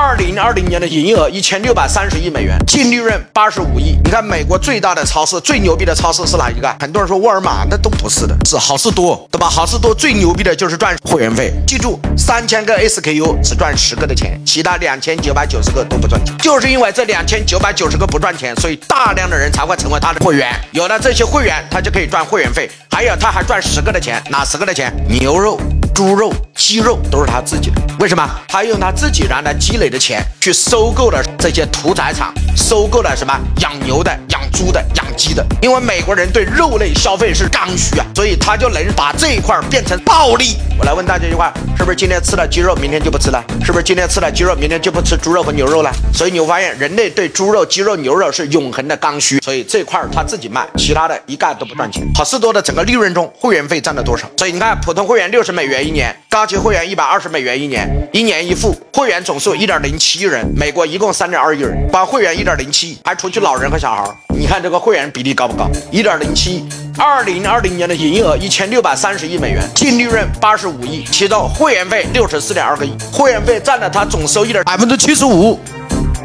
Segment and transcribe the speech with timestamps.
[0.00, 3.98] 二零二零年的营业额一千六百三十亿美元，净利润八十五亿。
[4.02, 6.74] 你看美国最大的超市、最牛逼的超市是哪一个？
[6.80, 9.46] 很多人说沃尔玛，那都不是的，是好事多，对吧？
[9.46, 11.52] 好事多最牛逼的就是赚会员费。
[11.66, 16.34] 记住，三千个 SKU 只赚十个的钱，其他两千九百九十个都不赚钱。
[16.38, 20.50] 就是因为这两千九百九十个不赚钱，所以大量的人才会成为他的会员。
[20.72, 24.90] 有了这些会员，他就可以赚会员费，还有他还赚十个的钱，哪十个的钱？
[25.06, 25.60] 牛肉。
[25.94, 28.28] 猪肉、鸡肉都是他自己的，为什么？
[28.48, 35.44] 他用他自己原来积累的钱去收购了这些屠宰场，收购了什么养牛的、养猪的、养鸡的。
[35.62, 40.56] 因为美国人对肉类消费是刚需啊，所以他就能把这一块变成暴利。
[40.78, 43.44] 我来问大家一句话：是不是今天吃了鸡肉，明天就不吃了？
[43.64, 45.92] 是不是今天吃了鸡肉，明天就不吃猪肉和牛肉了？
[46.14, 52.02] 所以你会发现，人类对猪肉、鸡肉、牛肉是永恒的刚需，所以这块他自己卖，其他的一概都不赚钱。
[52.14, 54.26] 好事多的整个利润中，会员费占了多少？
[54.38, 55.80] 所以你看，普通会员六十美元。
[55.80, 64.04] 一年高级会员一百二十美元一年，一年一付，会员总数一点零七亿人，美国一共三点二亿人，光会员一点零七亿，还除去老人和小孩
[64.40, 65.68] 你看这个会员比例高不高？
[65.90, 66.64] 一点零七亿。
[66.96, 75.60] 二零二零年的营业额一千六百三十亿美元，净利润八十五亿，其中会员费六十四点二个亿，会员费占了它总收益的百分之七十五。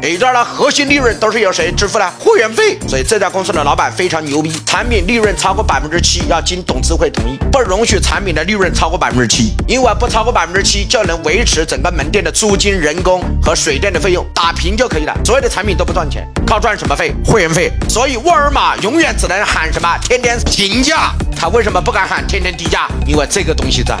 [0.08, 2.08] 这段的，核心利润都是由谁支付的？
[2.20, 2.78] 会员费。
[2.86, 15.12] 所以这家公司的老板非常牛逼，产品利润超过百分之七要经董事会同意，不容许产品的利润超过百分之七，因为不超过百分之七就能维持整个门店的租金、人工和水电的费用，打平就可以了。
[15.24, 17.12] 所有的产品都不赚钱，靠赚什么费？
[17.24, 17.72] 会员费。
[17.88, 19.98] 所以沃尔玛永远只能喊什么？
[20.02, 21.10] 天天平价。
[21.36, 22.86] 他为什么不敢喊天天低价？
[23.08, 23.96] 因为这个东西在。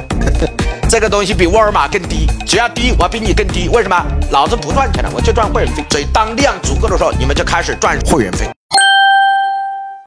[0.88, 3.68] 这个东西比沃尔玛更低，只要低，我比你更低。
[3.68, 4.00] 为什么？
[4.30, 5.84] 老子不赚钱了，我就赚会员费。
[5.90, 8.48] 所以当量足够的时候，你们就开始赚会员费。